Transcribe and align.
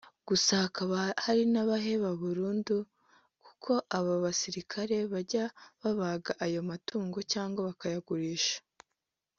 gusa 0.27 0.51
hakaba 0.63 0.97
n’abaheba 1.53 2.09
burundu 2.21 2.75
kuko 3.45 3.71
aba 3.97 4.13
basirikare 4.23 4.97
bajya 5.13 5.43
babaga 5.81 6.31
ayo 6.45 6.61
matungo 6.69 7.17
cyangwa 7.31 7.59
bakayagurisha 7.69 8.57